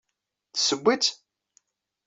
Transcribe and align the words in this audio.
Tesseww-itt? 0.53 1.07